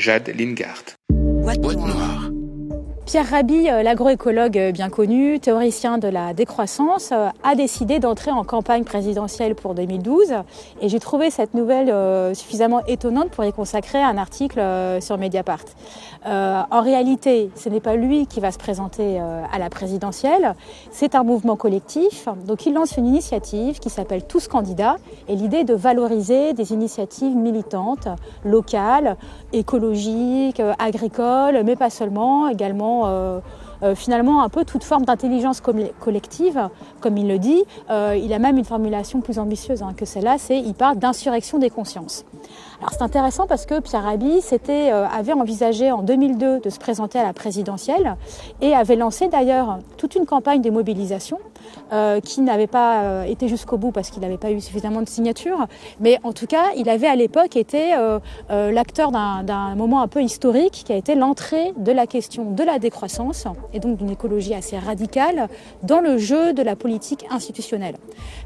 Jade 0.00 0.32
Lingard. 0.32 0.94
Pierre 3.10 3.28
Rabhi, 3.28 3.68
euh, 3.68 3.82
l'agroécologue 3.82 4.56
euh, 4.56 4.70
bien 4.70 4.88
connu, 4.88 5.40
théoricien 5.40 5.98
de 5.98 6.06
la 6.06 6.32
décroissance, 6.32 7.10
euh, 7.10 7.28
a 7.42 7.56
décidé 7.56 7.98
d'entrer 7.98 8.30
en 8.30 8.44
campagne 8.44 8.84
présidentielle 8.84 9.56
pour 9.56 9.74
2012 9.74 10.32
et 10.80 10.88
j'ai 10.88 11.00
trouvé 11.00 11.30
cette 11.30 11.52
nouvelle 11.54 11.92
suffisamment 12.36 12.86
étonnante 12.86 13.30
pour 13.30 13.44
y 13.44 13.52
consacrer 13.52 14.00
un 14.00 14.16
article 14.16 14.62
sur 15.00 15.18
Mediapart. 15.18 15.64
en 16.24 16.80
réalité, 16.82 17.50
ce 17.56 17.68
n'est 17.68 17.80
pas 17.80 17.96
lui 17.96 18.26
qui 18.26 18.40
va 18.40 18.52
se 18.52 18.58
présenter 18.58 19.18
à 19.20 19.58
la 19.58 19.70
présidentielle, 19.70 20.54
c'est 20.90 21.14
un 21.14 21.22
mouvement 21.22 21.56
collectif. 21.56 22.28
Donc 22.46 22.66
il 22.66 22.74
lance 22.74 22.96
une 22.96 23.06
initiative 23.06 23.78
qui 23.78 23.90
s'appelle 23.90 24.24
Tous 24.26 24.48
candidats 24.48 24.96
et 25.28 25.34
l'idée 25.34 25.58
est 25.58 25.64
de 25.64 25.74
valoriser 25.74 26.52
des 26.52 26.72
initiatives 26.72 27.34
militantes, 27.34 28.08
locales, 28.44 29.16
écologiques, 29.52 30.62
agricoles, 30.78 31.62
mais 31.64 31.76
pas 31.76 31.90
seulement, 31.90 32.48
également 32.48 32.99
euh, 33.06 33.40
euh, 33.82 33.94
finalement 33.94 34.42
un 34.42 34.48
peu 34.48 34.64
toute 34.64 34.84
forme 34.84 35.04
d'intelligence 35.04 35.60
collective, 35.60 36.68
comme 37.00 37.16
il 37.16 37.28
le 37.28 37.38
dit. 37.38 37.64
Euh, 37.90 38.18
il 38.20 38.32
a 38.32 38.38
même 38.38 38.58
une 38.58 38.64
formulation 38.64 39.20
plus 39.20 39.38
ambitieuse 39.38 39.82
hein, 39.82 39.94
que 39.96 40.04
celle-là, 40.04 40.36
c'est 40.38 40.58
il 40.58 40.74
parle 40.74 40.96
d'insurrection 40.96 41.58
des 41.58 41.70
consciences. 41.70 42.24
Alors 42.80 42.92
c'est 42.92 43.02
intéressant 43.02 43.46
parce 43.46 43.66
que 43.66 43.80
Pierre 43.80 44.04
Rabhi 44.04 44.40
avait 44.90 45.32
envisagé 45.32 45.90
en 45.90 46.02
2002 46.02 46.60
de 46.60 46.70
se 46.70 46.78
présenter 46.78 47.18
à 47.18 47.24
la 47.24 47.32
présidentielle 47.32 48.16
et 48.62 48.74
avait 48.74 48.96
lancé 48.96 49.28
d'ailleurs 49.28 49.78
toute 49.98 50.14
une 50.14 50.24
campagne 50.24 50.62
de 50.62 50.70
mobilisation 50.70 51.38
qui 52.24 52.40
n'avait 52.40 52.66
pas 52.66 53.26
été 53.26 53.48
jusqu'au 53.48 53.76
bout 53.76 53.92
parce 53.92 54.10
qu'il 54.10 54.22
n'avait 54.22 54.38
pas 54.38 54.50
eu 54.50 54.60
suffisamment 54.60 55.02
de 55.02 55.08
signatures. 55.08 55.66
Mais 56.00 56.18
en 56.24 56.32
tout 56.32 56.46
cas, 56.46 56.70
il 56.76 56.88
avait 56.88 57.06
à 57.06 57.16
l'époque 57.16 57.54
été 57.56 57.94
l'acteur 58.48 59.12
d'un 59.12 59.74
moment 59.76 60.00
un 60.00 60.08
peu 60.08 60.22
historique 60.22 60.82
qui 60.86 60.92
a 60.92 60.96
été 60.96 61.14
l'entrée 61.14 61.74
de 61.76 61.92
la 61.92 62.06
question 62.06 62.50
de 62.50 62.64
la 62.64 62.78
décroissance 62.78 63.46
et 63.72 63.80
donc 63.80 63.98
d'une 63.98 64.10
écologie 64.10 64.54
assez 64.54 64.78
radicale 64.78 65.48
dans 65.82 66.00
le 66.00 66.18
jeu 66.18 66.52
de 66.52 66.62
la 66.62 66.76
politique 66.76 67.24
institutionnelle. 67.30 67.96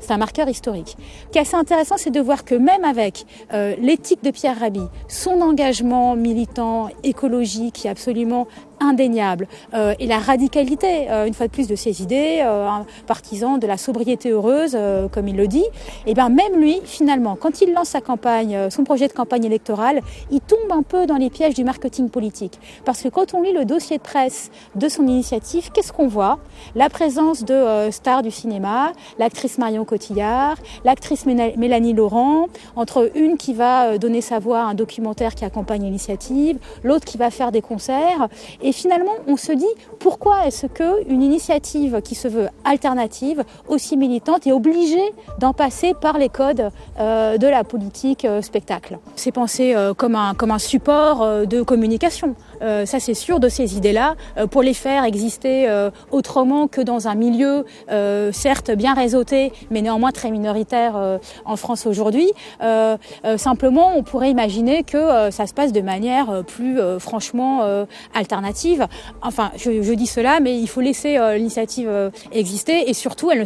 C'est 0.00 0.12
un 0.12 0.18
marqueur 0.18 0.48
historique. 0.48 0.96
Ce 1.26 1.32
qui 1.32 1.38
est 1.38 1.42
assez 1.42 1.56
intéressant, 1.56 1.96
c'est 1.96 2.10
de 2.10 2.20
voir 2.20 2.44
que 2.44 2.54
même 2.54 2.84
avec 2.84 3.24
euh, 3.52 3.74
l'éthique 3.78 4.22
de 4.22 4.30
Pierre 4.30 4.58
Rabhi, 4.58 4.86
son 5.08 5.40
engagement 5.40 6.16
militant 6.16 6.88
écologique 7.02 7.74
qui 7.74 7.86
est 7.86 7.90
absolument 7.90 8.46
indéniable 8.84 9.48
euh, 9.74 9.94
et 9.98 10.06
la 10.06 10.18
radicalité, 10.18 11.10
euh, 11.10 11.26
une 11.26 11.34
fois 11.34 11.46
de 11.46 11.52
plus, 11.52 11.66
de 11.66 11.76
ses 11.76 12.02
idées, 12.02 12.40
euh, 12.42 12.68
un 12.68 12.86
partisan 13.06 13.58
de 13.58 13.66
la 13.66 13.76
sobriété 13.76 14.30
heureuse, 14.30 14.76
comme 15.12 15.28
il 15.28 15.36
le 15.36 15.46
dit, 15.46 15.64
et 16.06 16.14
bien 16.14 16.28
même 16.28 16.58
lui, 16.58 16.80
finalement, 16.84 17.36
quand 17.36 17.60
il 17.60 17.72
lance 17.72 17.88
sa 17.88 18.00
campagne, 18.00 18.70
son 18.70 18.84
projet 18.84 19.08
de 19.08 19.12
campagne 19.12 19.44
électorale, 19.44 20.00
il 20.30 20.40
tombe 20.40 20.70
un 20.70 20.82
peu 20.82 21.06
dans 21.06 21.16
les 21.16 21.30
pièges 21.30 21.54
du 21.54 21.64
marketing 21.64 22.08
politique. 22.08 22.58
Parce 22.84 23.02
que 23.02 23.08
quand 23.08 23.34
on 23.34 23.42
lit 23.42 23.52
le 23.52 23.64
dossier 23.64 23.98
de 23.98 24.02
presse 24.02 24.50
de 24.74 24.88
son 24.88 25.06
initiative, 25.06 25.70
qu'est-ce 25.72 25.92
qu'on 25.92 26.08
voit? 26.08 26.38
La 26.74 26.88
présence 26.88 27.44
de 27.44 27.90
stars 27.90 28.22
du 28.22 28.30
cinéma, 28.30 28.92
l'actrice 29.18 29.58
Marion 29.58 29.84
Cotillard, 29.84 30.56
l'actrice 30.84 31.26
Mélanie 31.26 31.92
Laurent, 31.92 32.46
entre 32.76 33.10
une 33.14 33.36
qui 33.36 33.54
va 33.54 33.98
donner 33.98 34.20
sa 34.20 34.38
voix 34.38 34.60
à 34.60 34.64
un 34.64 34.74
documentaire 34.74 35.34
qui 35.34 35.44
accompagne 35.44 35.82
l'initiative, 35.82 36.58
l'autre 36.82 37.04
qui 37.04 37.18
va 37.18 37.30
faire 37.30 37.52
des 37.52 37.62
concerts. 37.62 38.28
Et 38.62 38.72
finalement, 38.74 39.14
on 39.26 39.36
se 39.36 39.52
dit 39.52 39.64
pourquoi 39.98 40.46
est-ce 40.46 40.66
qu'une 40.66 41.22
initiative 41.22 42.00
qui 42.02 42.14
se 42.14 42.28
veut 42.28 42.48
alternative, 42.64 43.44
aussi 43.68 43.96
militante, 43.96 44.46
est 44.46 44.52
obligée 44.52 45.12
d'en 45.38 45.52
passer 45.52 45.94
par 45.94 46.18
les 46.18 46.28
codes 46.28 46.70
euh, 46.98 47.38
de 47.38 47.46
la 47.46 47.64
politique 47.64 48.24
euh, 48.24 48.42
spectacle? 48.42 48.98
C'est 49.16 49.32
pensé 49.32 49.74
euh, 49.74 49.94
comme, 49.94 50.16
un, 50.16 50.34
comme 50.34 50.50
un 50.50 50.58
support 50.58 51.46
de 51.46 51.62
communication. 51.62 52.34
ça, 52.60 52.98
c'est 53.00 53.14
sûr 53.14 53.40
de 53.40 53.48
ces 53.48 53.76
idées-là, 53.76 54.16
pour 54.50 54.62
les 54.62 54.74
faire 54.74 55.04
exister 55.04 55.68
autrement 56.10 56.66
que 56.66 56.80
dans 56.80 57.08
un 57.08 57.14
milieu, 57.14 57.64
certes 58.32 58.70
bien 58.70 58.94
réseauté, 58.94 59.52
mais 59.70 59.82
néanmoins 59.82 60.12
très 60.12 60.30
minoritaire 60.30 60.94
en 61.44 61.56
France 61.56 61.86
aujourd'hui. 61.86 62.30
simplement, 63.36 63.92
on 63.96 64.02
pourrait 64.02 64.30
imaginer 64.30 64.82
que 64.82 65.30
ça 65.30 65.46
se 65.46 65.54
passe 65.54 65.72
de 65.72 65.82
manière 65.82 66.42
plus 66.44 66.78
franchement 66.98 67.86
alternative 68.14 68.63
Enfin, 69.22 69.50
je, 69.56 69.94
dis 69.94 70.06
cela, 70.06 70.40
mais 70.40 70.58
il 70.58 70.66
faut 70.68 70.80
laisser 70.80 71.16
euh, 71.16 71.36
l'initiative 71.36 71.88
euh, 71.88 72.10
exister 72.32 72.88
et 72.88 72.94
surtout, 72.94 73.30
elle 73.30 73.38
ne 73.38 73.44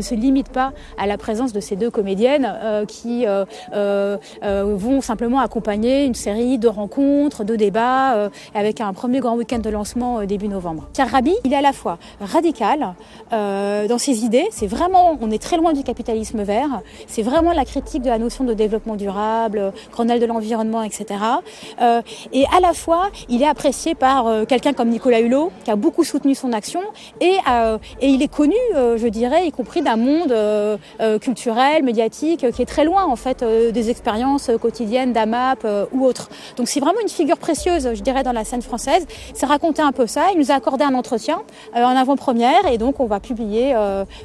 se, 0.00 0.14
limite 0.14 0.48
pas 0.48 0.72
à 0.98 1.06
la 1.06 1.18
présence 1.18 1.52
de 1.52 1.60
ces 1.60 1.76
deux 1.76 1.90
comédiennes 1.90 2.52
euh, 2.62 2.86
qui 2.86 3.26
vont 3.72 5.00
simplement 5.00 5.40
accompagner 5.40 6.04
une 6.04 6.14
série 6.14 6.58
de 6.58 6.68
rencontres, 6.68 7.44
de 7.44 7.56
débats, 7.56 8.30
avec 8.54 8.80
un 8.80 8.92
premier 8.92 9.20
grand 9.20 9.36
week-end 9.36 9.58
de 9.58 9.70
lancement 9.70 10.24
début 10.24 10.48
novembre. 10.48 10.88
Pierre 10.92 11.10
Rabhi, 11.10 11.34
il 11.44 11.52
est 11.52 11.56
à 11.56 11.62
la 11.62 11.72
fois 11.72 11.98
radical 12.20 12.94
dans 13.30 13.98
ses 13.98 14.24
idées, 14.24 14.46
c'est 14.50 14.66
vraiment, 14.66 15.16
on 15.20 15.30
est 15.30 15.42
très 15.42 15.56
loin 15.56 15.72
du 15.72 15.82
capitalisme 15.82 16.42
vert, 16.42 16.82
c'est 17.06 17.22
vraiment 17.22 17.52
la 17.52 17.64
critique 17.64 18.02
de 18.02 18.08
la 18.08 18.18
notion 18.18 18.44
de 18.44 18.54
développement 18.54 18.96
durable, 18.96 19.72
Grenelle 19.92 20.20
de 20.20 20.26
l'environnement, 20.26 20.82
etc. 20.82 21.06
et 22.32 22.44
à 22.56 22.60
la 22.60 22.72
fois, 22.72 23.10
il 23.28 23.42
est 23.42 23.48
apprécié 23.48 23.94
par 23.94 24.43
quelqu'un 24.44 24.72
comme 24.72 24.88
Nicolas 24.88 25.20
Hulot, 25.20 25.52
qui 25.64 25.70
a 25.70 25.76
beaucoup 25.76 26.04
soutenu 26.04 26.34
son 26.34 26.52
action, 26.52 26.80
et, 27.20 27.36
euh, 27.50 27.78
et 28.00 28.08
il 28.08 28.22
est 28.22 28.28
connu, 28.28 28.56
euh, 28.74 28.96
je 28.96 29.08
dirais, 29.08 29.46
y 29.46 29.52
compris 29.52 29.82
d'un 29.82 29.96
monde 29.96 30.34
culturel, 31.20 31.82
médiatique, 31.82 32.50
qui 32.50 32.62
est 32.62 32.66
très 32.66 32.84
loin 32.84 33.04
en 33.04 33.16
fait 33.16 33.44
des 33.44 33.90
expériences 33.90 34.50
quotidiennes 34.60 35.12
d'AMAP 35.12 35.66
ou 35.92 36.04
autres. 36.04 36.28
Donc 36.56 36.68
c'est 36.68 36.80
vraiment 36.80 37.00
une 37.00 37.08
figure 37.08 37.36
précieuse, 37.36 37.90
je 37.94 38.02
dirais, 38.02 38.22
dans 38.22 38.32
la 38.32 38.44
scène 38.44 38.62
française. 38.62 39.06
C'est 39.34 39.46
raconter 39.46 39.82
un 39.82 39.92
peu 39.92 40.06
ça. 40.06 40.26
Il 40.32 40.38
nous 40.38 40.50
a 40.50 40.54
accordé 40.54 40.84
un 40.84 40.94
entretien 40.94 41.42
en 41.74 41.96
avant-première, 41.96 42.66
et 42.70 42.78
donc 42.78 43.00
on 43.00 43.06
va 43.06 43.20
publier 43.20 43.74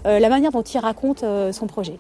la 0.05 0.29
manière 0.29 0.51
dont 0.51 0.61
il 0.61 0.79
raconte 0.79 1.23
son 1.51 1.67
projet. 1.67 1.99